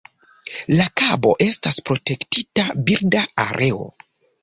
[0.79, 3.91] La kabo estas protektita birda areo.